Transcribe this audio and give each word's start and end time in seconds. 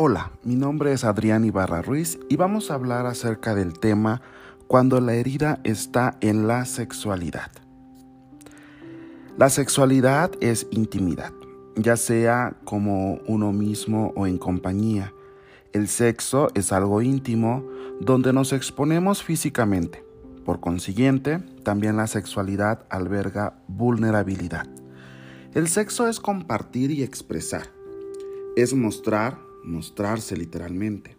Hola, 0.00 0.30
mi 0.44 0.54
nombre 0.54 0.92
es 0.92 1.02
Adrián 1.02 1.44
Ibarra 1.44 1.82
Ruiz 1.82 2.20
y 2.28 2.36
vamos 2.36 2.70
a 2.70 2.74
hablar 2.74 3.06
acerca 3.06 3.56
del 3.56 3.80
tema 3.80 4.22
cuando 4.68 5.00
la 5.00 5.14
herida 5.14 5.58
está 5.64 6.16
en 6.20 6.46
la 6.46 6.66
sexualidad. 6.66 7.50
La 9.36 9.50
sexualidad 9.50 10.30
es 10.40 10.68
intimidad, 10.70 11.32
ya 11.74 11.96
sea 11.96 12.54
como 12.62 13.14
uno 13.26 13.50
mismo 13.50 14.12
o 14.14 14.28
en 14.28 14.38
compañía. 14.38 15.12
El 15.72 15.88
sexo 15.88 16.46
es 16.54 16.70
algo 16.70 17.02
íntimo 17.02 17.64
donde 18.00 18.32
nos 18.32 18.52
exponemos 18.52 19.24
físicamente. 19.24 20.04
Por 20.44 20.60
consiguiente, 20.60 21.40
también 21.64 21.96
la 21.96 22.06
sexualidad 22.06 22.86
alberga 22.88 23.58
vulnerabilidad. 23.66 24.68
El 25.54 25.66
sexo 25.66 26.06
es 26.06 26.20
compartir 26.20 26.92
y 26.92 27.02
expresar. 27.02 27.72
Es 28.54 28.74
mostrar, 28.74 29.47
mostrarse 29.68 30.36
literalmente. 30.36 31.16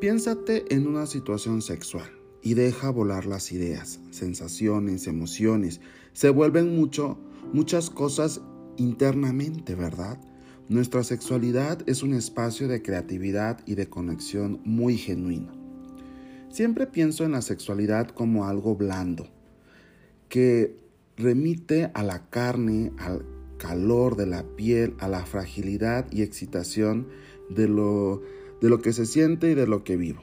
Piénsate 0.00 0.74
en 0.74 0.86
una 0.86 1.06
situación 1.06 1.62
sexual 1.62 2.10
y 2.42 2.54
deja 2.54 2.90
volar 2.90 3.26
las 3.26 3.52
ideas, 3.52 4.00
sensaciones, 4.10 5.06
emociones. 5.06 5.80
Se 6.12 6.30
vuelven 6.30 6.74
mucho, 6.74 7.18
muchas 7.52 7.90
cosas 7.90 8.40
internamente, 8.76 9.74
¿verdad? 9.74 10.18
Nuestra 10.68 11.04
sexualidad 11.04 11.82
es 11.86 12.02
un 12.02 12.14
espacio 12.14 12.66
de 12.66 12.82
creatividad 12.82 13.60
y 13.66 13.74
de 13.74 13.88
conexión 13.88 14.60
muy 14.64 14.96
genuino. 14.96 15.52
Siempre 16.48 16.86
pienso 16.86 17.24
en 17.24 17.32
la 17.32 17.42
sexualidad 17.42 18.08
como 18.08 18.46
algo 18.46 18.76
blando, 18.76 19.28
que 20.28 20.76
remite 21.16 21.90
a 21.94 22.02
la 22.02 22.28
carne, 22.28 22.92
al 22.98 23.24
calor 23.58 24.16
de 24.16 24.26
la 24.26 24.42
piel, 24.56 24.94
a 24.98 25.08
la 25.08 25.24
fragilidad 25.24 26.10
y 26.10 26.22
excitación 26.22 27.06
de 27.54 27.68
lo, 27.68 28.22
de 28.60 28.68
lo 28.68 28.80
que 28.80 28.92
se 28.92 29.06
siente 29.06 29.50
y 29.50 29.54
de 29.54 29.66
lo 29.66 29.84
que 29.84 29.96
vivo. 29.96 30.22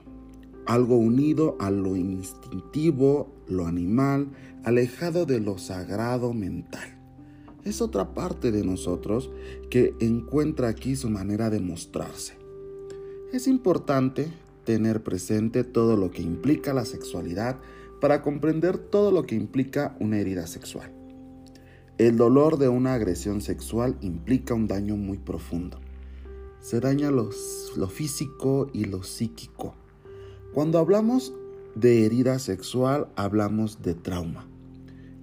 Algo 0.66 0.98
unido 0.98 1.56
a 1.60 1.72
lo 1.72 1.96
instintivo, 1.96 3.34
lo 3.48 3.66
animal, 3.66 4.30
alejado 4.64 5.26
de 5.26 5.40
lo 5.40 5.58
sagrado 5.58 6.34
mental. 6.34 6.96
Es 7.64 7.82
otra 7.82 8.14
parte 8.14 8.52
de 8.52 8.64
nosotros 8.64 9.30
que 9.70 9.94
encuentra 10.00 10.70
aquí 10.70 10.96
su 10.96 11.10
manera 11.10 11.50
de 11.50 11.60
mostrarse. 11.60 12.38
Es 13.34 13.48
importante 13.48 14.28
tener 14.64 15.04
presente 15.04 15.64
todo 15.64 15.98
lo 15.98 16.12
que 16.12 16.22
implica 16.22 16.74
la 16.74 16.86
sexualidad 16.86 17.58
para 18.00 18.22
comprender 18.22 18.78
todo 18.78 19.12
lo 19.12 19.26
que 19.26 19.36
implica 19.36 19.96
una 20.00 20.20
herida 20.20 20.48
sexual. 20.48 20.92
El 21.98 22.16
dolor 22.16 22.58
de 22.58 22.70
una 22.70 22.94
agresión 22.94 23.42
sexual 23.42 23.98
implica 24.02 24.54
un 24.54 24.68
daño 24.68 24.96
muy 24.96 25.18
profundo 25.18 25.80
se 26.62 26.80
daña 26.80 27.12
lo 27.12 27.32
físico 27.88 28.70
y 28.74 28.86
lo 28.86 29.04
psíquico. 29.04 29.76
Cuando 30.54 30.80
hablamos 30.80 31.34
de 31.76 32.06
herida 32.06 32.40
sexual, 32.40 33.08
hablamos 33.16 33.82
de 33.82 33.94
trauma. 33.94 34.48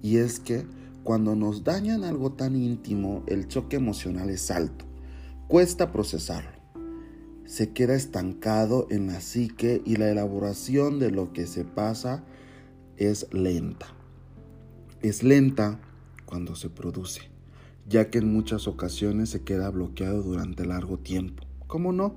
Y 0.01 0.17
es 0.17 0.39
que 0.39 0.65
cuando 1.03 1.35
nos 1.35 1.63
dañan 1.63 2.03
algo 2.03 2.33
tan 2.33 2.55
íntimo, 2.55 3.23
el 3.27 3.47
choque 3.47 3.77
emocional 3.77 4.29
es 4.29 4.51
alto. 4.51 4.85
Cuesta 5.47 5.91
procesarlo. 5.91 6.57
Se 7.45 7.71
queda 7.71 7.95
estancado 7.95 8.87
en 8.89 9.07
la 9.07 9.21
psique 9.21 9.81
y 9.85 9.95
la 9.95 10.09
elaboración 10.09 10.99
de 10.99 11.11
lo 11.11 11.31
que 11.31 11.47
se 11.47 11.63
pasa 11.63 12.23
es 12.97 13.31
lenta. 13.31 13.87
Es 15.01 15.23
lenta 15.23 15.79
cuando 16.25 16.55
se 16.55 16.69
produce 16.69 17.36
ya 17.87 18.09
que 18.09 18.17
en 18.17 18.31
muchas 18.31 18.67
ocasiones 18.67 19.29
se 19.29 19.43
queda 19.43 19.69
bloqueado 19.69 20.21
durante 20.21 20.65
largo 20.65 20.97
tiempo. 20.97 21.43
¿Cómo 21.67 21.91
no? 21.91 22.15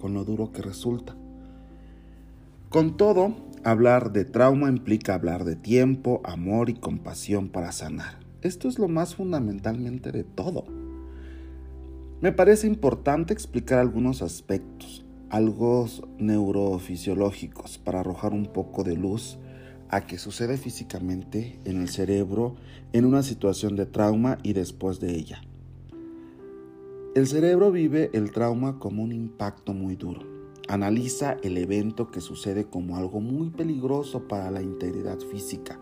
Con 0.00 0.14
lo 0.14 0.24
duro 0.24 0.52
que 0.52 0.62
resulta. 0.62 1.16
Con 2.68 2.96
todo, 2.96 3.36
hablar 3.62 4.12
de 4.12 4.24
trauma 4.24 4.68
implica 4.68 5.14
hablar 5.14 5.44
de 5.44 5.54
tiempo, 5.54 6.20
amor 6.24 6.68
y 6.68 6.74
compasión 6.74 7.48
para 7.48 7.70
sanar. 7.70 8.18
Esto 8.42 8.68
es 8.68 8.78
lo 8.78 8.88
más 8.88 9.14
fundamentalmente 9.14 10.10
de 10.10 10.24
todo. 10.24 10.64
Me 12.20 12.32
parece 12.32 12.66
importante 12.66 13.32
explicar 13.32 13.78
algunos 13.78 14.22
aspectos, 14.22 15.04
algo 15.30 15.86
neurofisiológicos, 16.18 17.78
para 17.78 18.00
arrojar 18.00 18.32
un 18.32 18.46
poco 18.46 18.82
de 18.82 18.96
luz 18.96 19.38
a 19.88 20.06
que 20.06 20.18
sucede 20.18 20.56
físicamente 20.56 21.58
en 21.64 21.80
el 21.80 21.88
cerebro 21.88 22.56
en 22.92 23.04
una 23.04 23.22
situación 23.22 23.76
de 23.76 23.86
trauma 23.86 24.38
y 24.42 24.52
después 24.52 25.00
de 25.00 25.14
ella. 25.14 25.42
El 27.14 27.28
cerebro 27.28 27.70
vive 27.70 28.10
el 28.12 28.32
trauma 28.32 28.78
como 28.78 29.02
un 29.02 29.12
impacto 29.12 29.72
muy 29.72 29.94
duro. 29.94 30.22
Analiza 30.66 31.36
el 31.42 31.58
evento 31.58 32.10
que 32.10 32.20
sucede 32.20 32.64
como 32.64 32.96
algo 32.96 33.20
muy 33.20 33.50
peligroso 33.50 34.26
para 34.26 34.50
la 34.50 34.62
integridad 34.62 35.18
física, 35.20 35.78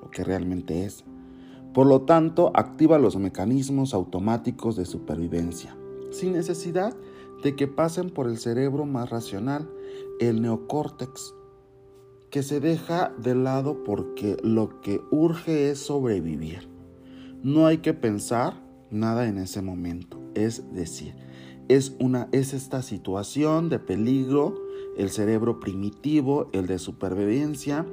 lo 0.00 0.10
que 0.10 0.22
realmente 0.22 0.84
es. 0.84 1.04
Por 1.72 1.86
lo 1.86 2.02
tanto, 2.02 2.52
activa 2.54 2.98
los 2.98 3.16
mecanismos 3.16 3.94
automáticos 3.94 4.76
de 4.76 4.86
supervivencia, 4.86 5.76
sin 6.10 6.32
necesidad 6.32 6.96
de 7.42 7.54
que 7.54 7.66
pasen 7.66 8.10
por 8.10 8.28
el 8.28 8.38
cerebro 8.38 8.86
más 8.86 9.10
racional, 9.10 9.68
el 10.20 10.40
neocórtex, 10.40 11.34
que 12.30 12.42
se 12.42 12.60
deja 12.60 13.12
de 13.18 13.34
lado 13.34 13.84
porque 13.84 14.36
lo 14.42 14.80
que 14.80 15.00
urge 15.10 15.70
es 15.70 15.78
sobrevivir. 15.78 16.68
No 17.42 17.66
hay 17.66 17.78
que 17.78 17.94
pensar 17.94 18.62
nada 18.90 19.28
en 19.28 19.38
ese 19.38 19.62
momento, 19.62 20.20
es 20.34 20.72
decir, 20.72 21.14
es 21.68 21.96
una 21.98 22.28
es 22.32 22.54
esta 22.54 22.82
situación 22.82 23.68
de 23.68 23.78
peligro, 23.78 24.54
el 24.96 25.10
cerebro 25.10 25.60
primitivo, 25.60 26.48
el 26.52 26.66
de 26.66 26.78
supervivencia, 26.78 27.86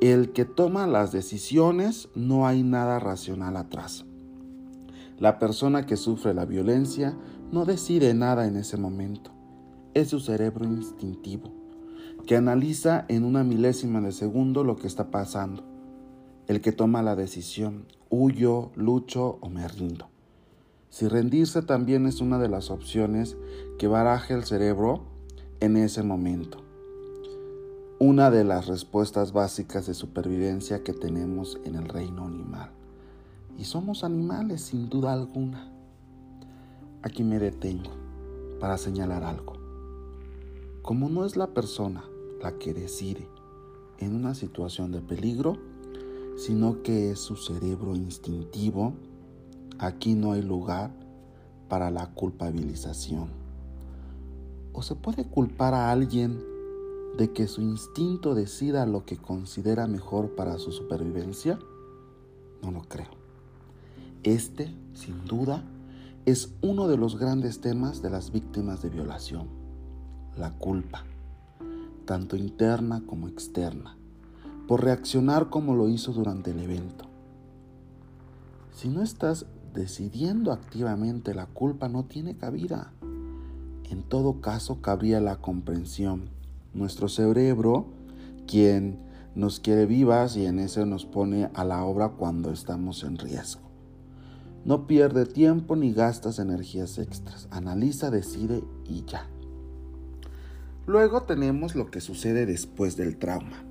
el 0.00 0.32
que 0.32 0.44
toma 0.44 0.86
las 0.86 1.12
decisiones, 1.12 2.08
no 2.14 2.46
hay 2.46 2.62
nada 2.62 2.98
racional 2.98 3.56
atrás. 3.56 4.04
La 5.18 5.38
persona 5.38 5.86
que 5.86 5.96
sufre 5.96 6.34
la 6.34 6.44
violencia 6.44 7.16
no 7.52 7.64
decide 7.64 8.14
nada 8.14 8.46
en 8.46 8.56
ese 8.56 8.76
momento, 8.76 9.30
es 9.94 10.08
su 10.08 10.20
cerebro 10.20 10.64
instintivo 10.64 11.63
que 12.24 12.36
analiza 12.36 13.04
en 13.08 13.24
una 13.24 13.44
milésima 13.44 14.00
de 14.00 14.12
segundo 14.12 14.64
lo 14.64 14.76
que 14.76 14.86
está 14.86 15.10
pasando, 15.10 15.62
el 16.46 16.62
que 16.62 16.72
toma 16.72 17.02
la 17.02 17.16
decisión, 17.16 17.86
huyo, 18.08 18.70
lucho 18.76 19.38
o 19.40 19.50
me 19.50 19.66
rindo. 19.68 20.08
Si 20.88 21.06
rendirse 21.08 21.60
también 21.60 22.06
es 22.06 22.20
una 22.20 22.38
de 22.38 22.48
las 22.48 22.70
opciones 22.70 23.36
que 23.78 23.88
baraje 23.88 24.32
el 24.32 24.44
cerebro 24.44 25.02
en 25.60 25.76
ese 25.76 26.02
momento. 26.02 26.58
Una 27.98 28.30
de 28.30 28.44
las 28.44 28.68
respuestas 28.68 29.32
básicas 29.32 29.86
de 29.86 29.94
supervivencia 29.94 30.82
que 30.82 30.92
tenemos 30.92 31.58
en 31.64 31.74
el 31.74 31.88
reino 31.88 32.26
animal. 32.26 32.70
Y 33.58 33.64
somos 33.64 34.02
animales 34.02 34.62
sin 34.62 34.88
duda 34.88 35.12
alguna. 35.12 35.70
Aquí 37.02 37.22
me 37.22 37.38
detengo 37.38 37.90
para 38.60 38.78
señalar 38.78 39.24
algo. 39.24 39.54
Como 40.82 41.08
no 41.08 41.24
es 41.24 41.36
la 41.36 41.48
persona 41.48 42.04
la 42.44 42.58
que 42.58 42.74
decide 42.74 43.26
en 43.98 44.14
una 44.14 44.34
situación 44.34 44.92
de 44.92 45.00
peligro, 45.00 45.56
sino 46.36 46.82
que 46.82 47.10
es 47.10 47.18
su 47.18 47.36
cerebro 47.36 47.96
instintivo. 47.96 48.92
Aquí 49.78 50.14
no 50.14 50.32
hay 50.32 50.42
lugar 50.42 50.92
para 51.70 51.90
la 51.90 52.10
culpabilización. 52.10 53.28
¿O 54.74 54.82
se 54.82 54.94
puede 54.94 55.24
culpar 55.24 55.72
a 55.72 55.90
alguien 55.90 56.38
de 57.16 57.32
que 57.32 57.48
su 57.48 57.62
instinto 57.62 58.34
decida 58.34 58.84
lo 58.84 59.06
que 59.06 59.16
considera 59.16 59.86
mejor 59.86 60.34
para 60.34 60.58
su 60.58 60.70
supervivencia? 60.70 61.58
No 62.62 62.72
lo 62.72 62.82
creo. 62.82 63.08
Este, 64.22 64.70
sin 64.92 65.24
duda, 65.24 65.64
es 66.26 66.52
uno 66.60 66.88
de 66.88 66.98
los 66.98 67.18
grandes 67.18 67.62
temas 67.62 68.02
de 68.02 68.10
las 68.10 68.32
víctimas 68.32 68.82
de 68.82 68.90
violación, 68.90 69.48
la 70.36 70.50
culpa 70.58 71.04
tanto 72.04 72.36
interna 72.36 73.02
como 73.06 73.28
externa, 73.28 73.96
por 74.66 74.84
reaccionar 74.84 75.50
como 75.50 75.74
lo 75.74 75.88
hizo 75.88 76.12
durante 76.12 76.50
el 76.52 76.60
evento. 76.60 77.06
Si 78.72 78.88
no 78.88 79.02
estás 79.02 79.46
decidiendo 79.72 80.52
activamente, 80.52 81.34
la 81.34 81.46
culpa 81.46 81.88
no 81.88 82.04
tiene 82.04 82.36
cabida. 82.36 82.92
En 83.90 84.02
todo 84.02 84.40
caso, 84.40 84.80
cabría 84.80 85.20
la 85.20 85.36
comprensión. 85.36 86.30
Nuestro 86.72 87.08
cerebro, 87.08 87.86
quien 88.46 88.98
nos 89.34 89.60
quiere 89.60 89.86
vivas 89.86 90.36
y 90.36 90.46
en 90.46 90.58
eso 90.58 90.86
nos 90.86 91.06
pone 91.06 91.50
a 91.54 91.64
la 91.64 91.84
obra 91.84 92.10
cuando 92.10 92.50
estamos 92.50 93.02
en 93.04 93.18
riesgo. 93.18 93.62
No 94.64 94.86
pierde 94.86 95.26
tiempo 95.26 95.76
ni 95.76 95.92
gastas 95.92 96.38
energías 96.38 96.98
extras. 96.98 97.48
Analiza, 97.50 98.10
decide 98.10 98.64
y 98.86 99.04
ya. 99.04 99.28
Luego 100.86 101.22
tenemos 101.22 101.74
lo 101.74 101.90
que 101.90 102.00
sucede 102.00 102.44
después 102.44 102.96
del 102.96 103.16
trauma. 103.16 103.64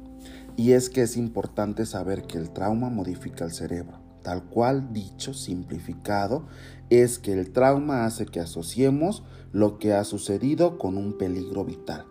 Y 0.56 0.71
es 0.71 0.89
que 0.89 1.01
es 1.01 1.18
importante 1.18 1.86
saber 1.86 2.24
que 2.24 2.38
el 2.38 2.51
trauma 2.51 2.89
modifica 2.89 3.45
el 3.45 3.51
cerebro. 3.51 4.01
tal 4.24 4.45
cual 4.45 4.94
dicho, 4.94 5.33
simplificado, 5.33 6.45
es 6.89 7.19
que 7.19 7.33
el 7.33 7.51
trauma 7.51 8.06
hace 8.06 8.25
que 8.25 8.39
asociemos 8.39 9.24
lo 9.51 9.80
que 9.80 9.94
ha 9.94 10.06
sucedido 10.06 10.77
con 10.77 10.98
un 10.98 11.18
peligro 11.18 11.65
vital. 11.65 12.06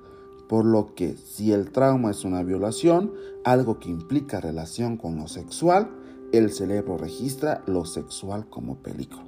Por 0.47 0.67
lo 0.67 0.95
que 0.95 1.17
si 1.17 1.53
el 1.53 1.71
trauma 1.71 2.11
es 2.11 2.27
una 2.27 2.43
violación, 2.43 3.15
algo 3.45 3.79
que 3.79 3.89
implica 3.89 4.43
relación 4.43 4.99
con 4.99 5.17
lo 5.17 5.27
sexual, 5.27 5.91
el 6.33 6.53
cerebro 6.53 6.99
registra 6.99 7.63
lo 7.67 7.87
sexual 7.87 8.47
como 8.51 8.83
peligro. 8.83 9.23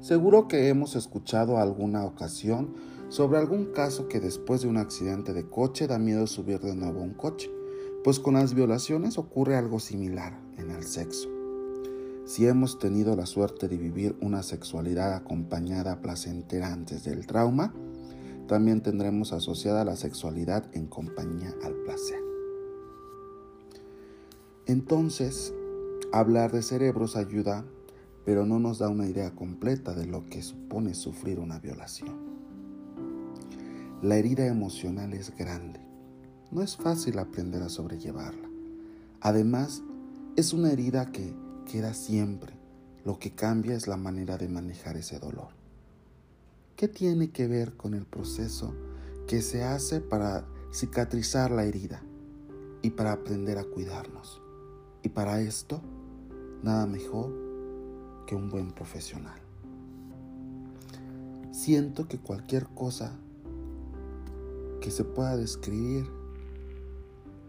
Seguro 0.00 0.48
que 0.48 0.68
hemos 0.68 0.96
escuchado 0.96 1.58
alguna 1.58 2.04
ocasión 2.04 2.74
sobre 3.10 3.38
algún 3.38 3.66
caso 3.66 4.08
que 4.08 4.20
después 4.20 4.62
de 4.62 4.68
un 4.68 4.76
accidente 4.76 5.32
de 5.32 5.48
coche 5.48 5.88
da 5.88 5.98
miedo 5.98 6.28
subir 6.28 6.60
de 6.60 6.76
nuevo 6.76 7.00
a 7.00 7.02
un 7.02 7.14
coche, 7.14 7.50
pues 8.04 8.20
con 8.20 8.34
las 8.34 8.54
violaciones 8.54 9.18
ocurre 9.18 9.56
algo 9.56 9.80
similar 9.80 10.40
en 10.56 10.70
el 10.70 10.84
sexo. 10.84 11.28
Si 12.24 12.46
hemos 12.46 12.78
tenido 12.78 13.16
la 13.16 13.26
suerte 13.26 13.66
de 13.66 13.76
vivir 13.76 14.16
una 14.20 14.44
sexualidad 14.44 15.14
acompañada 15.14 16.00
placentera 16.00 16.72
antes 16.72 17.02
del 17.02 17.26
trauma, 17.26 17.74
también 18.46 18.80
tendremos 18.80 19.32
asociada 19.32 19.84
la 19.84 19.96
sexualidad 19.96 20.64
en 20.72 20.86
compañía 20.86 21.52
al 21.64 21.74
placer. 21.74 22.22
Entonces, 24.66 25.52
hablar 26.12 26.52
de 26.52 26.62
cerebros 26.62 27.16
ayuda, 27.16 27.64
pero 28.24 28.46
no 28.46 28.60
nos 28.60 28.78
da 28.78 28.88
una 28.88 29.08
idea 29.08 29.34
completa 29.34 29.94
de 29.94 30.06
lo 30.06 30.26
que 30.26 30.42
supone 30.42 30.94
sufrir 30.94 31.40
una 31.40 31.58
violación. 31.58 32.39
La 34.02 34.16
herida 34.16 34.46
emocional 34.46 35.12
es 35.12 35.36
grande. 35.36 35.78
No 36.50 36.62
es 36.62 36.74
fácil 36.78 37.18
aprender 37.18 37.62
a 37.62 37.68
sobrellevarla. 37.68 38.48
Además, 39.20 39.82
es 40.36 40.54
una 40.54 40.72
herida 40.72 41.12
que 41.12 41.34
queda 41.70 41.92
siempre. 41.92 42.54
Lo 43.04 43.18
que 43.18 43.32
cambia 43.32 43.74
es 43.74 43.86
la 43.86 43.98
manera 43.98 44.38
de 44.38 44.48
manejar 44.48 44.96
ese 44.96 45.18
dolor. 45.18 45.48
¿Qué 46.76 46.88
tiene 46.88 47.30
que 47.30 47.46
ver 47.46 47.76
con 47.76 47.92
el 47.92 48.06
proceso 48.06 48.74
que 49.28 49.42
se 49.42 49.64
hace 49.64 50.00
para 50.00 50.46
cicatrizar 50.72 51.50
la 51.50 51.64
herida 51.64 52.02
y 52.80 52.88
para 52.88 53.12
aprender 53.12 53.58
a 53.58 53.64
cuidarnos? 53.64 54.40
Y 55.02 55.10
para 55.10 55.42
esto, 55.42 55.82
nada 56.62 56.86
mejor 56.86 57.34
que 58.26 58.34
un 58.34 58.48
buen 58.48 58.70
profesional. 58.72 59.38
Siento 61.52 62.08
que 62.08 62.18
cualquier 62.18 62.66
cosa 62.68 63.12
que 64.80 64.90
se 64.90 65.04
pueda 65.04 65.36
describir 65.36 66.06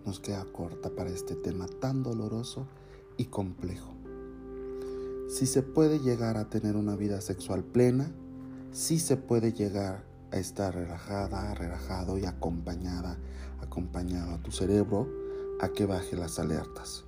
nos 0.06 0.20
queda 0.20 0.46
corta 0.46 0.90
para 0.90 1.10
este 1.10 1.36
tema 1.36 1.68
tan 1.68 2.04
doloroso 2.04 2.68
y 3.18 3.26
complejo. 3.26 3.94
Si 5.30 5.46
se 5.46 5.64
puede 5.64 6.00
llegar 6.00 6.38
a 6.38 6.50
tener 6.50 6.76
una 6.76 6.96
vida 6.96 7.22
sexual 7.22 7.64
plena, 7.64 8.12
si 8.72 9.00
se 9.00 9.18
puede 9.18 9.54
llegar 9.54 10.04
a 10.32 10.38
estar 10.38 10.74
relajada, 10.74 11.54
relajado 11.54 12.18
y 12.18 12.26
acompañada, 12.26 13.18
acompañado 13.62 14.34
a 14.34 14.42
tu 14.42 14.52
cerebro 14.52 15.08
a 15.62 15.70
que 15.70 15.86
baje 15.86 16.16
las 16.16 16.40
alertas 16.40 17.06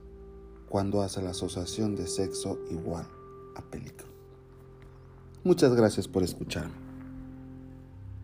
cuando 0.70 1.02
hace 1.02 1.22
la 1.22 1.32
asociación 1.32 1.96
de 1.96 2.08
sexo 2.08 2.60
igual 2.70 3.06
a 3.56 3.62
peligro. 3.62 4.08
Muchas 5.44 5.76
gracias 5.76 6.08
por 6.08 6.24
escucharme. 6.24 6.74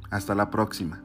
Hasta 0.10 0.34
la 0.34 0.50
próxima. 0.50 1.04